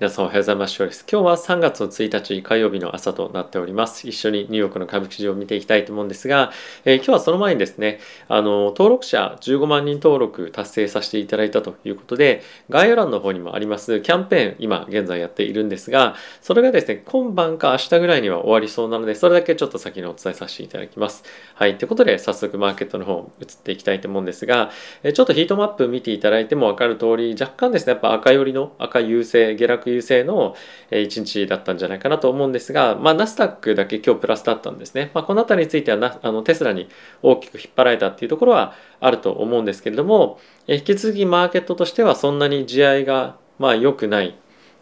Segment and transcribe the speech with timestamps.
[0.00, 0.76] 皆さんおはようございます。
[1.10, 4.08] 今日は3月の1日火曜日の朝となっております。
[4.08, 6.52] 一緒にニューヨークの株式市場を見ていきたいと思うんですが、
[6.84, 7.98] えー、今日はその前にですね、
[8.28, 21.24] あの登録者15万人登録達成させていただいたということで、概要欄の方にもありますキャンペーン、今現在やっているんですが、それがですね、今晩か明日ぐらいには終わりそうなので、それだけちょっと先にお伝えさせていただきます。
[21.56, 24.70] はい、ということで早速マーケットの方移っていきたいと思うんですが、
[25.02, 30.54] えー、ちょっとヒートマップ見ていただいても分かる通り、若干ですね、やっぱ赤寄りの赤優勢、下落優勢の
[30.90, 35.10] 1日だったんじゃないかなと思うんですが、まあ、ナスダックだけ今日プラスだったんですね。
[35.14, 36.88] まあ、この辺りについてはなあのテスラに
[37.22, 44.38] 大きく引っ張られたっていうところはあると思うんですけれども、引き続きマーケットとしてはそんなに地合いがまあ良くない。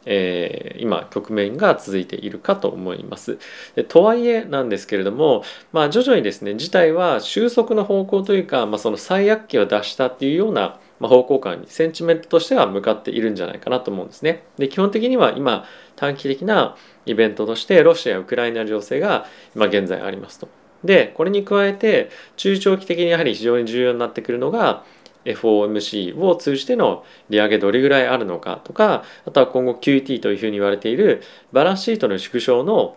[0.09, 3.39] えー、今局面が続いているかと思います。
[3.75, 5.43] でとはいえなんですけれども、
[5.73, 14.45] まあ、徐々にですね事態は収束の方向というか、まあ、その最悪期を出したっていうようなま、方向感にセンチメントとしては向かっているんじゃないかなと思うんですね。
[14.59, 15.65] で基本的には今
[15.97, 20.49] 短期的なイベントとしてロシア・ウクライナ情勢が今現在ありますと。
[20.85, 24.85] でこれに加えて中長期的にやはり非常に重要になってくるのが
[25.25, 32.97] FOMC を通じての利上げどれぐらいあるのかとかあとは今後 QT というふうに言われているバランスシートの縮小の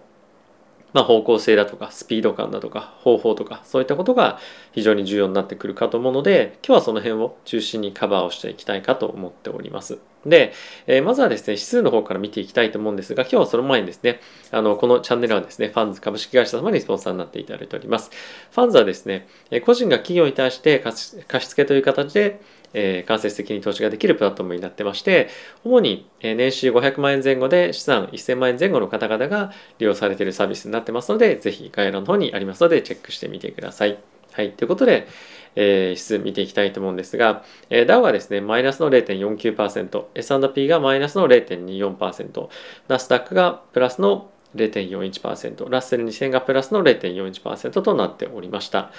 [0.93, 4.39] まあ、方向性だとかスピード感だとか方法とかそういったことが
[4.71, 9.99] 非常に重要になってくるかと思うので今日はその辺を中心にカバーをしていきたいかと思っております。
[10.25, 10.51] で、
[10.85, 14.19] えー、まずはですね指数の方から見ていきたいと思うんですが今日はその前にですね
[14.51, 18.11] あのこのチャンネルはですねファンズ株式会社様にスポンサーになっていただいております。
[18.51, 19.27] ファンズはですね
[19.65, 22.41] 個人が企業に対して貸し付けという形で
[22.73, 25.29] えー、間接的に投資ができるプラットフォームになってまして
[25.63, 33.97] 主に年収500万円前後で資産1000万円前後の方々が利用されているサービスになってますのでぜひ概要欄の方にありますのでチェックしてみてください。
[34.31, 35.07] はい、ということで、
[35.55, 42.49] えー、指数見ていきたいと思うんですが、えー、ダウはですね、マイナスの0.49%、S&P がマイナスの0.24%、
[42.87, 48.91] ナスダックがプラスの0.41%、ラッセル2000がプラスの0.41%となっておりました。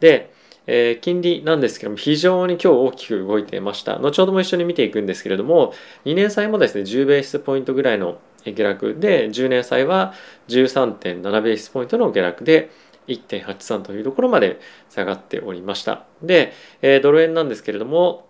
[0.00, 0.32] で、
[0.70, 5.72] えー、金利なんですけども非常に今日大きく動いていました後ほども一緒に見ていくんですけれども
[6.04, 10.12] 2年債もですね10ベースポイントぐらいの下落で10年債は
[10.48, 12.70] 13.7ベースポイントの下落で
[13.08, 16.52] 1.83というところまで下がっておりましたで、
[16.82, 18.28] えー、ドル円なんですけれども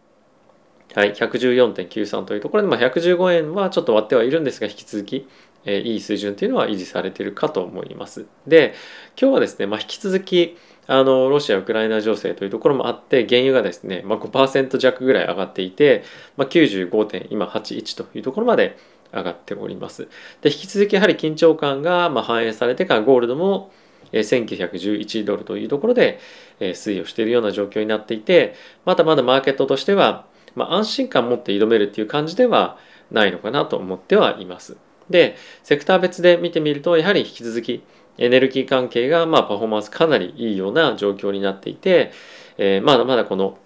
[0.94, 5.28] はい、114.93というところで、まあ、115円はちょっと割ってはいるんですが引き続き、
[5.66, 8.27] えー、いい水準というのは維持されているかと思います。
[8.47, 8.75] で
[9.21, 10.56] 今日はですね、まあ、引き続き
[10.91, 16.03] あのロシア・ウクライナ情勢というところもあって原油がですね、まあ、5%弱ぐらい上がっていて、
[16.38, 18.78] まあ、95.81というところまで
[19.12, 20.09] 上がっております。
[20.41, 23.71] で引き続きやはり緊張感がま反映されてからゴールドも
[24.12, 26.21] 1911ドルというところで
[26.60, 28.54] 推移をしているような状況になっていて
[28.87, 32.78] まだまだマーケットとしては、ま、安心感を持って挑めるっていう感じでは
[33.10, 34.78] ないのかなと思ってはいます。
[35.10, 37.82] でセクター別で見てみるとやはり引き続き
[38.19, 42.12] エネルギー関係がまあパフォーマンスかなりいいような状況になっていて、
[42.59, 43.59] えー、まだまだこの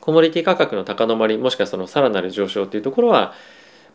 [0.00, 3.32] コモディティ価格の高止まりもしくはそのさらなる上昇というところは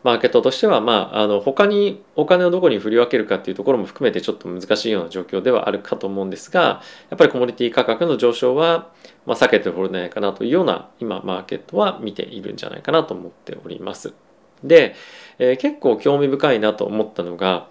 [0.04, 8.92] マーケットとしては、まあ、あの他にお金をどこに振り分けるかっていうところも含めてちょっと難しいような状況ではあるかと思うんですがやっぱりコモディティ価格の上昇は、
[9.26, 14.14] まあ、避けておれないかなというような今マーケットは見ているんじゃないかなと思っております。
[14.62, 14.94] で、
[15.38, 17.68] えー、結構興味深いなと思ったのが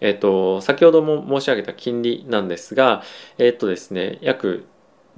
[0.00, 3.02] えっ、と、先ほども申し上げた金利なんですが、
[3.38, 4.66] えっ、とですね、約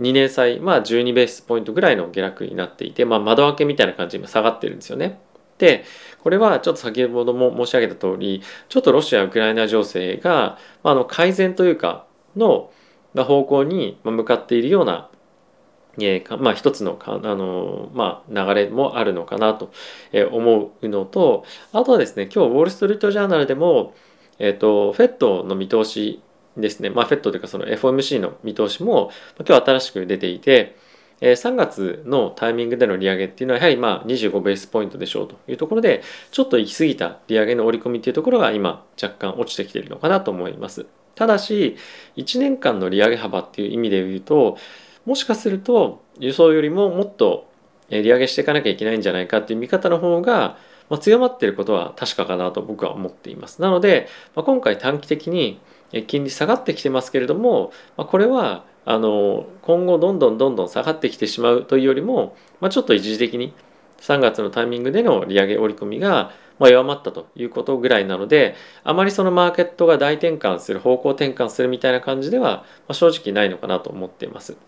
[0.00, 5.20] 2年債、まあ12ベースポイントぐらいの下落になっていて、まあ窓開けみたいな感じで今下がってるんですよね。
[5.58, 5.84] で、
[6.22, 12.06] これはちょっと先ほども申し上げた通り、ちょっとロシア・ウクライナ情勢が、まあ、あの改善というか
[12.36, 12.70] の
[13.14, 15.08] 方向に向かっているような
[15.98, 19.70] えー、まあ一つのかあの、まあ、流れもあるのかなと
[20.30, 23.94] 思うのとあとはですね今日ウォール・ストリート・ジャーナルでも
[24.42, 26.20] えっ、ー、と、フェットの見通し
[26.56, 30.76] ですね、まあ、フェットというかその FOMC の見通しも今日新しく出ていて、
[31.20, 36.02] え3月のタイミングでの利上げっていうのはやはりまあ25ベースポイントでしょうというところで
[36.32, 40.86] ちょっと行き過ぎた利上げの織り込みっていうところが今若干落ちてきているのかなと思います。
[41.14, 41.76] ただし
[42.16, 44.58] 1年間の利上げ幅っていう意味で言うと
[45.06, 47.48] もしかすると予想よりももっと
[47.88, 50.56] 利上げしていかなきゃいけないんじゃないかっていう見方の方が
[50.92, 53.62] まあ、強まっていることは確かかなと僕は思っています。
[53.62, 55.58] なので、まあ、今回短期的に
[56.06, 63.54] 金利下がってきてますけれども、まあ、これはあの今後どんどんどんどん下がってきてしまうというよりも、まあ、ちょっと一時的に
[64.02, 68.54] 3月のタイミングでの利上げ織り込みが弱まったということぐらいなので
[68.84, 74.58] あまりそのマーケットが大転換する方向転換するみたいな感じでは、正直ないのかなと思っています。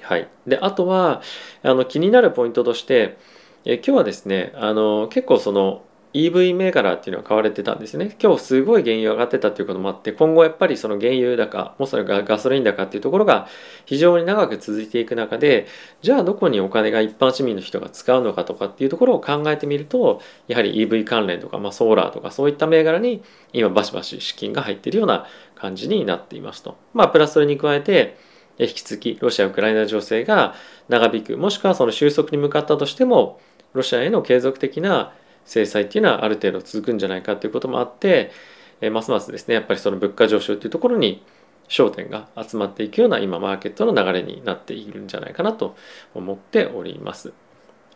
[0.00, 1.22] はい、であとは
[1.64, 3.16] あの気になるポイントとして
[3.64, 13.48] え今日はですねあの結構その EV 銘柄っていうのは買われてたんですね今日すごい原油上がってたっていうこともあって今後やっぱりその原油高もそれがガソリン高っていうところが
[13.84, 15.66] 非常に長く続いていく中で
[16.02, 25.26] じゃあどこにお金が一般市民の人が使うのかとかっていうところを考えてみるとやはり EV 関連とか、まあ、ソーラーとかそういった銘柄に今バシバシ資金が入っているような
[25.56, 26.76] 感じになっていますと。
[26.92, 28.16] まあプラスそれに加えて
[28.58, 30.54] 引き続きロシア・ウクライナ情勢が
[30.88, 33.40] 長引くもしくはその収束に向かったとしても
[33.74, 35.12] ロシアへの継続的な
[35.44, 38.32] 制裁っていうのはある程度続くんじゃないかということもあって、
[38.80, 41.22] えますますですねやっぱりその物価上昇っていうところに
[41.68, 45.76] 焦点が集まっていくような今マーケットの流れになっているんじゃないかなと
[46.14, 47.32] 思っております。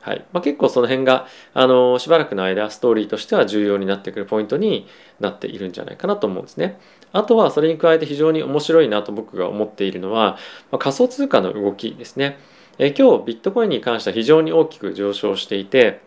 [0.00, 4.86] はいまあ、結構その辺があのしばらくの間ストーリーとしては重要になってくるポイントに
[5.20, 6.78] なっているんじゃないかなと思うんですね。
[7.12, 10.38] あとはそれに加えて非常に面白いなと僕が思っているのは、
[10.70, 12.38] まあ、仮想通貨の動きですね。
[12.78, 16.00] え今日ビットコインに関しては非常に大きく上昇していて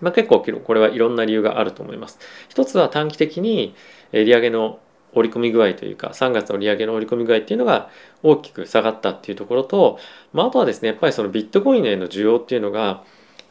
[0.00, 2.18] まあ、結構これはいろんな理由があると思います。
[2.48, 3.74] 一つは短期的に
[4.12, 4.78] 利上げの
[5.12, 7.88] 織り込み具合というか3月の利上げの織り込み具合っていうのが
[8.22, 9.98] 大きく下がったっていうところと、
[10.34, 13.02] まあ、あとはですねやっぱりそのビットコインへの需要っていうのが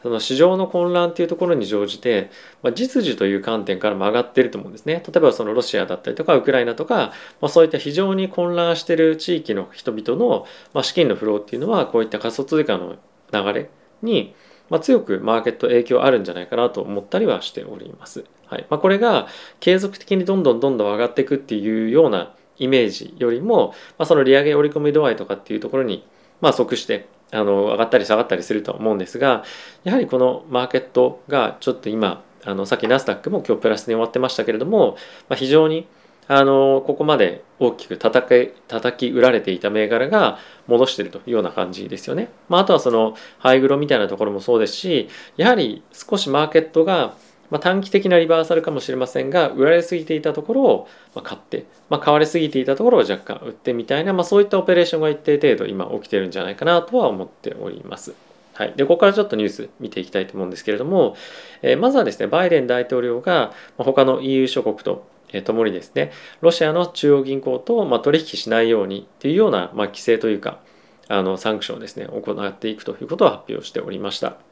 [0.06, 2.30] その市場の混乱っていうところに乗じて、
[2.62, 5.02] まあ、実需という観点からも上がってると思うんですね。
[5.04, 12.94] 例えばそのロシアだったりとかウクライナとか、まあ、そういった非常に混乱してる地域の人々の、まあ、資金のフローっていうのはこういった仮想通貨の
[13.32, 13.68] 流れ
[14.00, 14.32] に
[14.68, 18.24] まあ、強くマーケット影響あるんじゃないかなと思ったりはしております。
[18.46, 19.28] はいまあ、これが
[19.60, 26.04] 継続的にどんどんどんどん上がっていくっていうようなイメージよりも、まあ、その利上げ織り込み度合いとかっていうところに、
[26.40, 29.44] まあ、即してあの上がったり下がったりすると思うんですが
[29.84, 34.96] やはりこのマーケットがちょっと今あのさっきナスダックも今日プラスに終わってましたけれども、
[35.28, 35.88] まあ、非常に
[36.28, 42.30] あのここまで大きく叩け叩き売られていた銘柄が戻してるというような感じですよね。
[42.48, 47.14] まあ、あとはそのハイグロみたいなところもそうですしやはり少しマーケットが
[47.50, 50.88] まあ、短期的なリバーサルかもしれませんが売られすぎていたところを
[51.22, 58.14] 買って、まあ、買われすぎていたところを若干売ってみたいな、まあ、そういったオペレーションが一定程度今起きてるんじゃないかなとは思っております。
[58.54, 61.14] はい、でここからちょっとニュース見ていきたいと思うんですけれども、
[61.60, 65.06] えー、まずはですねバイデン大統領が他の EU 諸国と
[65.44, 66.10] ともにですね
[66.40, 70.60] ロシアの中央銀行と、ま取引しないようにっていうような、ま規制というか
[71.08, 74.45] あのサンクションをですね行っていくということを発表しておりました。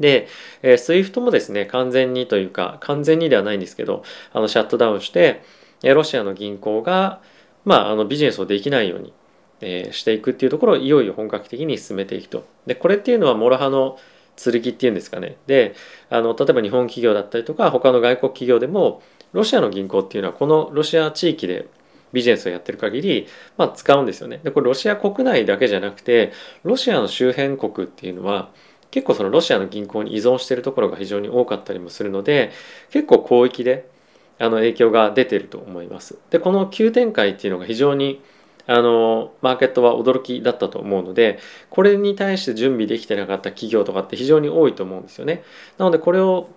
[0.00, 0.28] で、
[0.62, 4.02] えー、SWIFT もですね完全にというか完全にではないんですけど
[4.32, 5.42] あのシャットダウンして
[5.82, 7.20] えロシアの銀行が、
[7.64, 9.12] まあ、あのビジネスをできないように、
[9.60, 12.46] えー、していくっていうところをいよいよ本格的に進めていくと。
[12.66, 13.98] でこれっていうのは諸刃の
[14.36, 15.74] 剣っていうんですかねで
[16.10, 19.02] あの例えば日本企業だったりとか他の外国企業でも
[19.32, 21.68] ロシアの銀行っていうのはこのロシア地域で
[22.12, 23.26] ビジネスをやってる限り、
[23.56, 24.40] まあ、使うんですよね。
[24.42, 26.32] でこれロシア国内だけじゃなくて
[26.62, 28.50] ロシアの周辺国っていうのは
[28.96, 32.50] 結構そのロシアの銀行に依存しているところが非常に多かったりもするので
[32.88, 33.86] 結構広域で
[34.38, 36.18] あの影響が出てると思います。
[36.30, 38.22] でこの急展開っていうのが非常に
[38.66, 41.38] あのマーケットは驚きだったと思うので
[41.68, 45.42] これに対して準備できてなかった企業とかって非常に多いと思うんですよね。
[45.76, 46.48] なのでこれを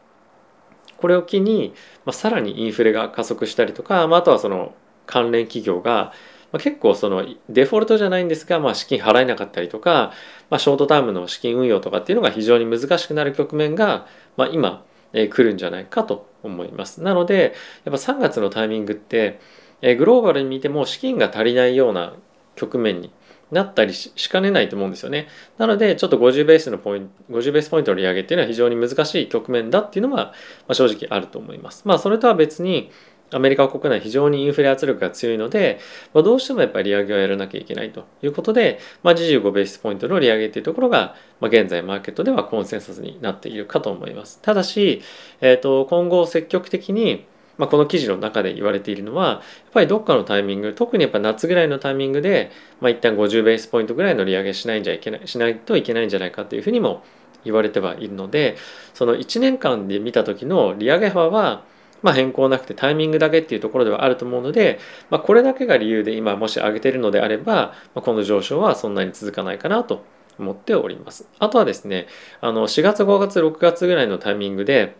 [0.95, 1.73] これを機に、
[2.05, 4.73] まあ、さらにインフレが加速したりとか、まあ、あとはその
[5.05, 6.13] 関連企業が、
[6.51, 10.11] まあ、結構そのデフォルトじゃないんですが、まあ、資金払えなかったりとか、
[10.49, 14.07] まあ、ショートタームの資金運用とかっていうのが非常に難しくなる局面が、
[14.37, 17.01] まあ、今、えー、来るんじゃないかと思います。
[17.01, 17.53] なので
[17.85, 19.39] やっぱ3月のタイミングって、
[19.81, 22.13] えー、グローバルに見ても資金が足りないような
[22.55, 23.11] 局面に
[23.51, 25.27] なったりしかねないと思うんですよね。
[25.57, 30.33] なので、ちょっと50ベースのポイント、50ベースポイントの利上げっていうのは非常に難しい局面だっていうのは、ま
[30.69, 31.81] あ、正直あると思います。
[31.85, 32.91] まあ、それとは別に、
[33.31, 35.79] アメリカ国内非常にインフレ圧力が強いので、
[36.13, 44.39] まあ、どうしてもやっぱり利上げをやらなきゃいけないということで、まあ、25ベースポイントの利上げっていうところが、まあ、現在マーケットではコンセンサスになっているかと思います。
[44.41, 45.01] ただし、
[45.41, 47.25] えー、と今後積極的に
[47.59, 49.41] まあ、この記事の中で言われているのはやっ
[49.73, 57.03] ぱりどっかのタイミング特にやっぱ夏ぐらいのタイミングで、まあ、一旦50ベースポイントぐらいの利上げしないんじゃいけないしないといけないんじゃないかというふうにも
[57.43, 58.55] 言われてはいるので
[58.93, 61.65] その1年間で見た時の利上げ幅は
[62.01, 64.79] まあ、変更なくてタイミングだけっていうところではあると思うので、
[65.09, 70.03] まあ、これだけが理由で今もし上げているのであれば、まあ、この上昇はそんなに続かないかなと
[70.37, 71.27] 思っております。
[71.39, 72.07] あとはですね
[72.41, 74.95] あの4月5月6月ぐらいのタイミングで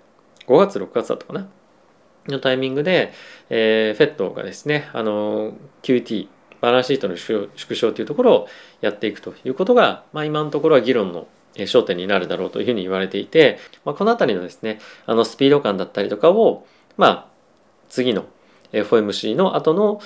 [0.48, 1.48] 5月6月だったかな？
[2.28, 3.14] のタイミングで、
[3.50, 6.28] えー、フェットがですね、あの QT
[6.62, 8.48] バランスシートの縮小というところを
[8.82, 16.68] やっていくということが、まあ、今のところは議論の焦点になるだろうというふうに言われていて、まあ、この辺りのですねあのスピード感だったりとかを、
[17.00, 17.26] まあ、
[17.88, 18.26] 次の
[18.74, 20.02] FOMC の後の、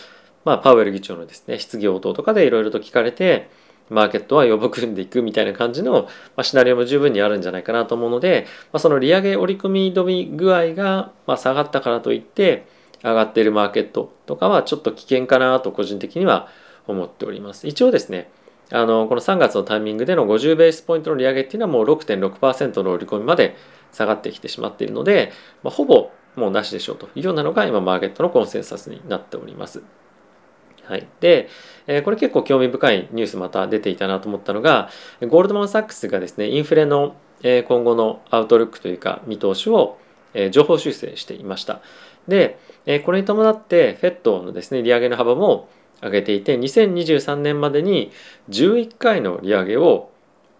[0.46, 3.50] まあ、パウエル議長のですね質疑応答とかでいろいろと聞かれて
[3.90, 6.08] マーケットは予僕んでいくみたいな感じの、ま
[6.38, 12.68] あ、シナリオも十分にあるんじゃないかなと思うので、まあ、その利上げ織り込み止み具合が、まあ、下がったからといって
[13.04, 16.48] 上がっているマーケットとかはちょっと危険かなと個人的には
[16.88, 17.68] 思っております。
[17.68, 18.30] 一応ですね
[18.72, 23.56] あのこの3月のタイミングでの50ベースポイントの利上げっていうのはもう6.6%の織り込みまで
[23.92, 25.32] 下がってきてしまっているので、
[25.64, 29.84] まあ、ほぼもうなしでしょうというようなのが今マーケットのコンセンサスになっております。
[30.86, 31.48] はい、で、
[31.88, 34.90] えこれ結構興味深いニュースまた出ていたなと思ったのが
[35.22, 39.98] ゴールドマン・サックスがですねインフレの今後のアウトルックというか見通しを
[40.52, 41.82] 情報修正していました。
[42.28, 42.60] で、
[43.06, 45.70] これに伴って FED のですね利上げの幅も
[46.02, 48.12] 上げていて2023年までに
[48.50, 50.10] 11回の利上げを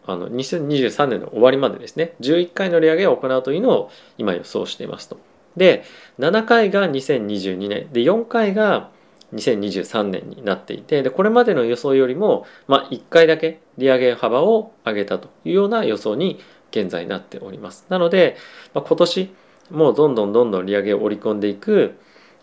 [0.06, 5.18] あの2023年の終わりまでですね11回の利上げを行うというのを今予想していますと。
[5.58, 5.84] で
[6.20, 8.90] 7回が2022年で4回が
[9.34, 16.40] 2023年になっていてでこれまでの予想よりも、まあ、1回だけ利上げ幅を上げたというような予想に
[16.72, 17.86] 現在なっております。
[17.90, 18.36] なので、
[18.74, 19.34] まあ、今年
[19.72, 21.96] もうどんどんどんどん利上げを織り込んでいく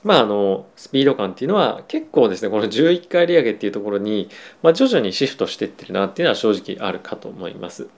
[0.02, 4.30] まあ、あのスピード感っていうのは結構ですねこの11回利上げっていうところに、
[4.62, 7.88] まあ、徐々にシフトしていってるなっていうのは正直あるかと思います。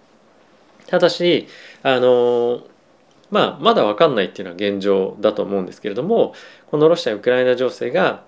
[0.86, 1.46] ただし
[1.82, 2.62] あの
[3.32, 6.34] まあまだ分かんないっていうのは現状だと思うんですけれども
[6.70, 8.24] このロシア・ウクライナ情勢が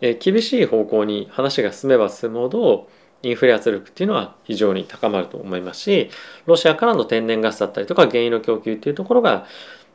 [0.00, 2.88] 厳しい方向に話が進めば進むほど
[3.22, 6.10] インフレ圧力っていうのは非常に高まると思いますし
[6.46, 9.46] ロシアからの天然ガスだったりとか原油の供給っていうところが、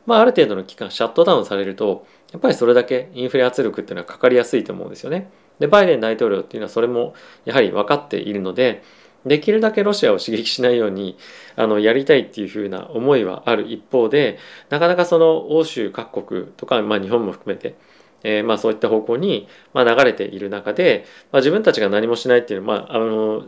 [0.06, 5.30] まあ、ある程度の期間シャットダウンされるとやっぱりそれだけインフレ圧力っていうのはかかりやすいと思うんですよね。
[5.58, 8.82] でバイデン大統領っていうのはそれもやはり分かっているので
[9.26, 11.16] できるだけロシアを刺激しないように
[11.56, 14.38] あのやりたいっていうふうな思いはある一方で
[14.70, 17.76] なかなかその欧州各国とか、まあ、日本も含めて、
[18.22, 23.44] えー、まあそういった方向に、まあ、流れている中で、まあ、自分たちが何もしないっていうのは、まあ、あの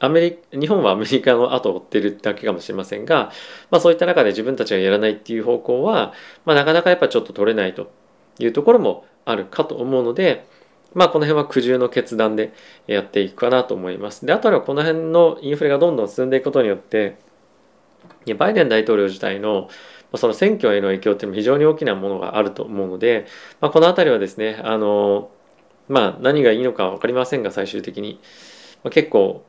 [0.00, 3.30] アメリ日本はアメリカの後を追ってるだけかもしれませんが、
[3.70, 6.14] まあ、そういった中で自分たちがやらないっていう方向は、
[6.44, 7.90] まあ、なかなかやっぱちょっと取れないと
[8.38, 10.46] いうところもあるかと思うので、
[10.96, 12.52] まあ、この辺は苦渋の決断で
[12.86, 14.26] やっていくかなと思います。
[14.26, 17.18] であとはこの辺のインフレがどんどん進んでいくことによって
[18.38, 19.68] バイデン大統領自体の
[20.14, 23.26] その選挙への影響っていうのも非常に大きなものがあると思うので、
[23.60, 25.30] まあ、この辺りはですねあの
[25.88, 28.18] まあ何がいいのか分かりませんが最終的に、
[28.82, 29.44] まあ、結構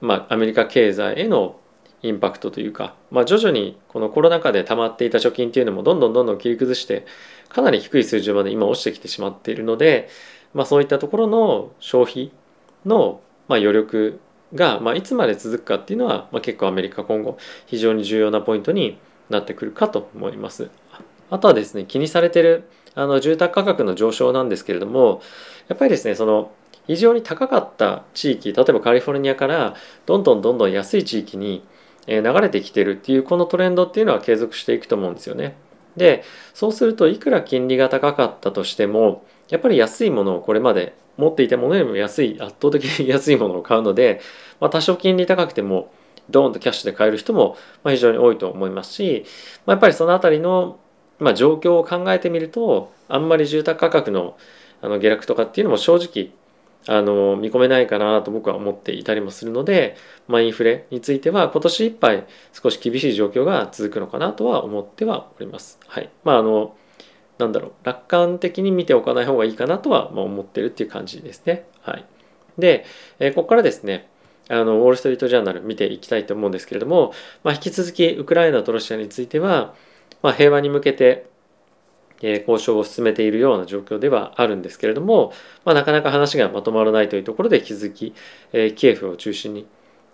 [0.00, 1.58] まあ、アメリカ経済への
[2.02, 7.06] インパクトというか、まあ、徐々にこのコロナ禍で溜まっていた貯金っていうのもどんどんどんどん切り崩して
[7.48, 10.08] かなり低い水準まで今落ちてきてしまっているので、
[10.56, 12.32] まあ、そういったところの消費
[12.86, 14.18] のま余力
[14.54, 17.36] がまいつまで続くかっていうのはま結構アメリカ今後
[17.66, 18.98] 非常に重要なポイントに
[19.28, 20.70] なってくるかと思います。
[21.28, 25.20] あとはですね気にされてるあの住宅価格の上昇なんですけれども
[25.68, 26.52] やっぱりですねその
[26.86, 29.74] 非常に高かった地域例えばカリフォルニアから
[30.06, 31.66] どんどんどんどん安い地域に
[32.06, 35.54] 流れてきてるっていうこのトレンドっていうのは継続していくと思うんですよね。
[35.98, 44.20] でそうするといくら金利が高かったとしてもやっぱり安いものをこれまで持っていたものよりも安い圧倒的に安いものを買うので、
[44.60, 45.92] まあ、多少金利高くても
[46.30, 49.24] ドーンとキャッシュで買える人も非常に多いと思いますし、
[49.64, 50.78] まあ、やっぱりその辺りの、
[51.18, 54.36] ま、状況を考えてみるとあんまり住宅価格の
[54.82, 56.32] あの下落とかっていうのも正直
[56.86, 59.96] あの見込めないかなと僕は思っていたりもするので、
[60.28, 65.80] まあ、インフレについては今年いっぱい少し厳しい状況が続くのかなとは思ってはおります。
[65.86, 66.76] はい、まああの
[67.38, 71.66] なんだろう楽観的に見ておかない方がいいかなとは思ってるっていう感じですね。
[71.82, 72.04] はい、
[72.58, 72.84] で、
[73.18, 74.08] えここからですね
[74.48, 77.12] あのウォール・ストリート・ジャーナル見ていきたいと思うんですけれども、
[77.42, 79.74] まあ、引き続きウクライナとロシアについては、
[80.22, 81.26] まあ、平和に向けて
[82.22, 85.32] え交渉を進めているような状況ではあるんですけれども、
[85.64, 88.14] まあ、なかなか話がまとまらないというところで引き続き、
[88.52, 89.66] えキエフを中心に、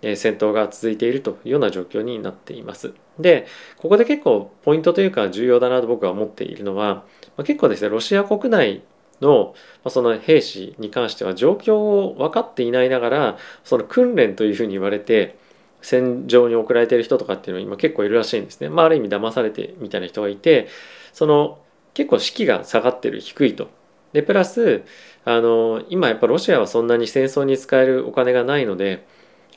[0.03, 2.93] え戦闘が続いているというような状況になっています。
[3.19, 7.05] でここで結構ポイントというか重要だなと僕は思っているのは、
[7.37, 8.83] ま、結構ですねロシア国内
[9.21, 9.55] の
[9.87, 15.37] その兵士に関しては状況を分かっていないながらその訓練というふうに言われて
[15.81, 18.69] 戦場に送られてる人とかっていうのは今結構いるらしいんですね。
[18.69, 20.67] まあ、ある意味騙されてみたいな人がいて
[21.11, 21.59] その
[21.93, 23.69] 結構士気が下がってる低いと。
[24.13, 24.83] でプラス
[25.25, 29.05] あの今やっぱロシアはそんなに戦争に使えるお金がないので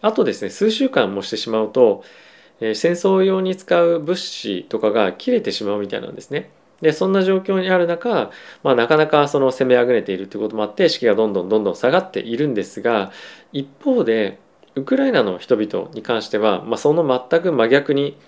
[0.02, 2.04] あとですね数週間もしてしまうと、
[2.60, 6.50] えー、戦争用に使う物資とかが切れてしまうみたいなんですね。
[6.80, 8.30] でそんな状況にある中、
[8.62, 13.12] まあ、なかなかその攻めあぐねているということもあって士気がどんどんどんどん下がっているんですが
[13.52, 14.38] 一方で
[14.74, 18.18] ウクライナの人々に関しては、まあ、その全く真逆に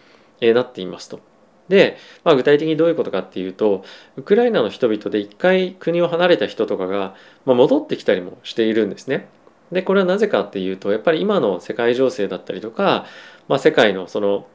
[0.41, 1.21] なっていますと。
[1.69, 3.85] で、まあ、具体的にどういうことかっていうと
[4.17, 9.29] ウクライナの人々で一回国を離れた人とかが、まあ、戻ってきたりもしているんですね。
[9.73, 13.07] でこれはなぜかっていうとやっぱり今の世界情勢だったりとか、
[13.49, 14.47] まあ、世界のその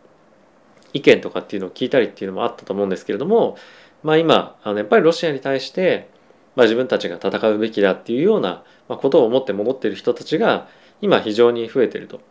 [0.94, 3.58] 意見とかっていうのを聞いたりっていうのもあったと思うんですけれども、
[4.04, 6.10] まあ、今あのやっぱりロシアに対して、
[6.56, 10.68] まあ、自分たちが戦うべきだっていうようなことを思って戻っている人たちが
[11.02, 12.22] 今非常に増えてると。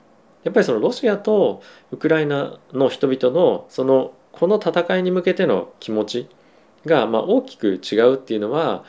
[0.45, 1.63] やっぱりそのロシアと
[1.93, 6.29] ウクライナの人々のそのこの戦いに向けての気持ち
[6.85, 8.85] がまあ大きく違うっていうのは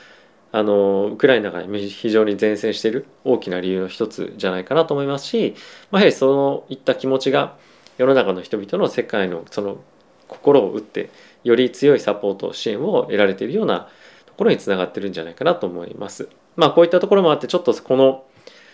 [0.56, 5.56] あのウクライナが非常に善戦している大きな理由の一つじゃないかなと思いますし、
[5.90, 7.58] まあ、やはりそういった気持ちが
[7.98, 9.80] 世の中の人々の世界のその
[10.28, 11.10] 心を打って
[11.44, 13.90] より強いサポート支援を得られているような
[14.28, 16.30] ところにつながってるんじゃないかなと思います。
[16.56, 18.24] まあこういったところもあってちょっとこの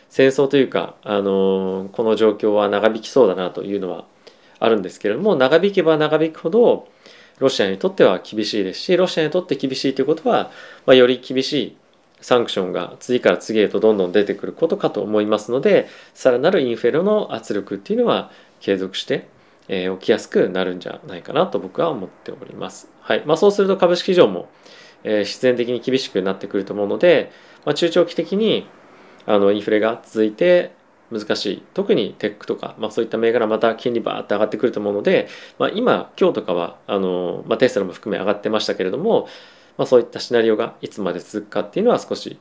[0.10, 4.06] 戦争というか、あのこの状況は長引きそうだなというのは
[4.60, 6.90] あるんですけれども長引けば長引くほど
[7.40, 10.52] ロシアにとっては厳しいですしロシアにとって厳しいということは、
[10.86, 11.78] まあ、より厳しい
[12.22, 19.28] サンクションが次から次へとどんどん出てくることかと思いますのでさらなるインフレの圧力っていうのは継続して、
[19.70, 22.90] え、起きやすくなるんじゃないかなと僕は思っております。
[23.00, 24.50] はいまあ、そうすると株式市場も、
[25.06, 27.32] え、必然的に厳しくなってくると思うので、
[27.66, 28.68] まあ、中長期的に
[29.26, 30.74] あのインフレが続いて
[31.12, 39.28] 難しい特にテックとか、まあ、そういった銘柄また金利バーって上がってくると思うので、まあ、今今日とかはあの、まあ、テストラも含め上がってましたけれども、
[39.78, 42.40] まあ、そういったシナリオがいつまで続くかっていうのは少し、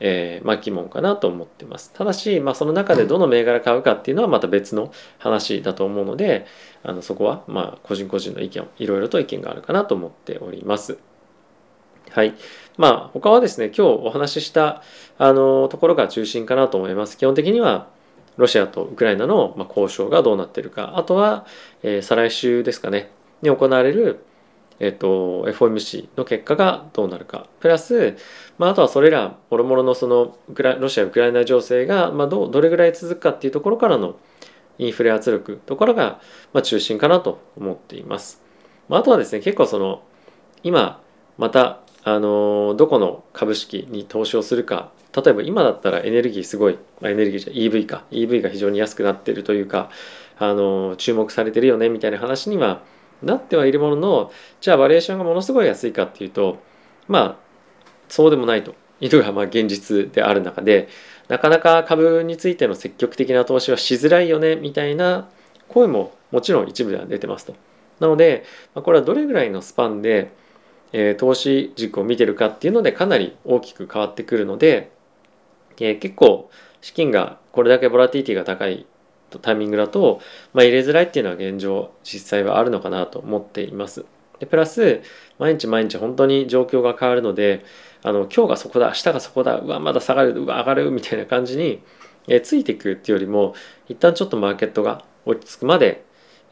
[0.00, 6.46] えー、まあ疑問かなと思ってますただし、まあ、その中でどの銘柄買うかっていうのはまた別の話だと思うので
[6.82, 10.98] あのそこはまあ個人個人の意見いろいろと意見があるかなと思っております。
[12.10, 12.34] はい。
[12.76, 14.82] まあ、他はですね、今日お話しした、
[15.16, 17.16] あの、ところが中心かなと思います。
[17.16, 17.88] 基本的には、
[18.40, 20.94] ロシアとウクライナの、交渉がどうなっているか。
[20.96, 21.46] あとは、
[21.82, 23.10] え、再来週ですかね、
[23.42, 24.24] に行われる、
[24.80, 27.46] えっ、ー、と、FOMC の結果がどうなるか。
[27.60, 28.16] プラス、
[28.58, 34.16] まあ、あとはそれら、もろもろのそのウクラ、ロシア・ウクライナ情勢が、まあ、どどれぐらい続くかっていうところからの
[34.78, 36.20] インフレ圧力ところが、
[36.54, 38.42] まあ、中心かなと思っています。
[38.88, 40.02] まあ、あとはですね、結構その、
[40.62, 41.02] 今、
[41.36, 44.90] またあのどこの株式に投資をするか。
[45.12, 48.04] 例えば今だったらエネルギーすごいエネルギーじゃ EV か。
[48.10, 49.90] EV が非常に安くなってるというか
[50.38, 52.82] あの注目されてるよねみたいな話には
[53.22, 56.58] なってはいるもののじゃあバリエーションがものすごい安いかっていうと
[57.08, 57.36] まあ
[58.08, 58.74] そうでもないと。
[59.00, 60.88] いうのがまあ現実である中で
[61.28, 65.28] なかなか株についての積極的な投資はしづらいよねみたいな
[65.68, 67.54] 声ももちろん一部では出てますと。
[67.98, 68.44] なので
[68.74, 70.32] まあこれはどれぐらいのスパンで
[70.92, 74.90] えー、投資軸を見てるかっていうのでかなり大きく変わってくるので、
[75.78, 76.50] えー、結構
[76.80, 78.86] 資金がこれだけボラティティが高い
[79.42, 80.20] タイミングだと、
[80.52, 84.04] まあ、入れづらいっていうのは現状実際はあるのかなと思っています。
[84.40, 85.02] でプラス
[85.38, 87.64] 毎日毎日本当に状況が変わるので
[88.02, 91.82] あの今日がそこだ明日がそこだうわまだ下がるうわ上がるみたいな感じに、
[92.26, 93.54] えー、ついていくっていうよりも
[93.88, 96.04] 一旦ちょっとマーケットが落ち着くまで、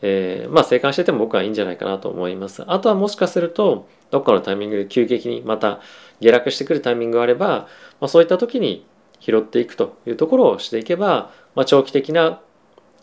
[0.03, 2.63] えー、まあ生還してても僕はいいんじゃないかなと思います。
[2.67, 5.81] あとはもしかするとどっかのタイミングで急激にまた
[6.21, 7.69] 下落してくるタイミングがあれば、
[8.01, 8.87] まあ、そういった時に
[9.21, 12.41] 拾っていくというところをしていけば、まあ、長期的な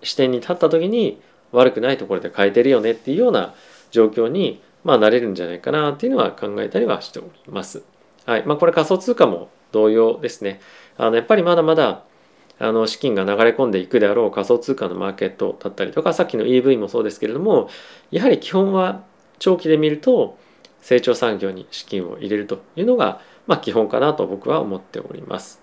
[0.02, 3.54] 視点に立った時に悪くないところで変えてるよねっていうような
[3.92, 7.84] 状況に、まあ、なれるんじゃないかなっていうのは考えたりはしております。
[8.26, 10.62] はいまあ、これ仮想通貨も同様ですね。
[10.98, 12.04] あのやっぱりまだまだ
[12.60, 17.70] あの資金が流れ込んでいくであろう仮想通貨のマーケットだったりとかさっきの EV もそうですけれども
[18.12, 19.04] やはり基本は
[19.40, 20.38] 長期で見ると
[20.82, 25.62] 成長産業に資金を入れるというのが、まあ、基本かなと僕は思っております。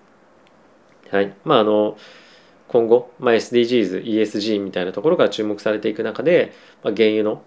[1.11, 1.97] はいまあ、あの
[2.69, 6.53] 今後、まあ、SDGs、ESG みたいなところが注目されていく中で、
[6.83, 7.43] まあ、原油の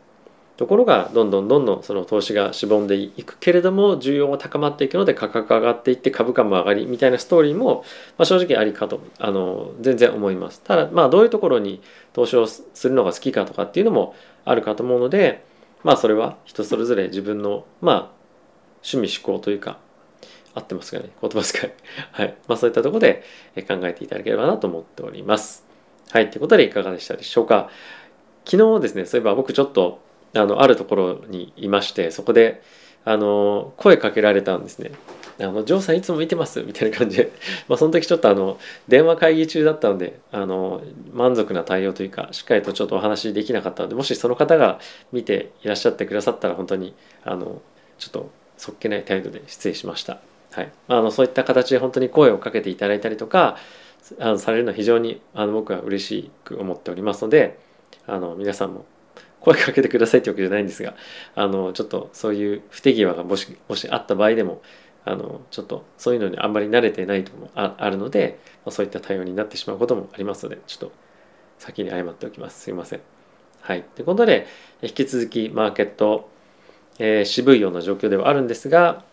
[0.58, 7.84] ところがどんどんどんどんその投資がしぼんでいくけれども需要も高まっていくので価格が上がっていって株価も上がりみたいなストーリーも、
[8.18, 10.62] まあ、正直ありかとあの全然思います。
[10.62, 11.82] ただまあどういうところに
[12.14, 14.16] 投資をするのが好きかとかっていうのも
[14.46, 15.44] あるかと思うので
[15.84, 18.12] まあそれは人それぞれ自分のまあ
[18.90, 19.78] 趣味思考というか
[20.54, 21.10] 合ってますかね？
[21.22, 21.74] 言葉遣い。
[22.14, 22.36] はい。
[22.48, 23.24] まあそういったところで
[23.68, 25.66] 考えていただければなと思っております。
[26.12, 26.30] はい。
[26.30, 27.70] ということでいかがでしたでしょうか？
[28.46, 30.00] 昨日ですねそういえば僕ちょっと
[30.36, 32.62] あのあるところにいましてそこで
[33.04, 34.92] あの声かけられたんですね
[35.40, 36.62] あの、ジョーさんいつも見てます？
[36.64, 37.32] みたいな感じで、
[37.68, 44.80] まあ、その時ちょっとあの、電話会議中だったので、あの、満足な対応というか、しっかりとちょっとお話できなかったので、もしその方が
[45.12, 46.94] 見ていらっしゃってくださったら、本当に、
[47.24, 47.62] あの、
[47.98, 50.20] ちょっと、そっけない態度で失礼しました。
[50.52, 50.72] はい。
[50.88, 53.58] あの、そういった形で本当に声をかけていただいたりとか、
[54.20, 57.58] あのされるのは非常にあの僕は嬉しく思っておりますので、
[58.08, 58.86] あの、皆さんも
[59.46, 60.96] 声かけてくださいってわけじゃないんですが、
[61.36, 64.62] あの、ちょっとそういう不手際がもし、もしあった場合でも、
[65.08, 70.92] あのちょっとそういうのにあんまり慣れてないともああるので、そういった対応になってしまうこともありますのでちょっと
[71.60, 73.02] 先に謝っておきますすいません。
[73.62, 74.48] はい、ということで
[74.82, 76.30] 引き続きマーケット、
[77.00, 79.04] えー、渋いような状況ではあるんですが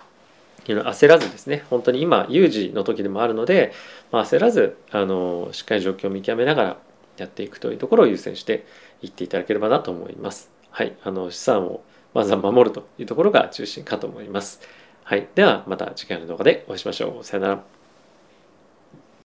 [0.65, 3.73] 焦らずですね本当に今有事の時でもあるので、
[4.11, 6.77] まあ、焦らずあのしっかり状況を見極めながら
[7.17, 8.67] やっていくというところを優先して
[9.03, 10.51] 言っていただければなと思います。
[10.71, 11.83] はい、あの資産を
[12.15, 14.61] まずは守るというところが中心かと思います。
[15.05, 17.25] はい、ではまた次回の動画でお会いしましょう。
[17.25, 17.82] さよなら。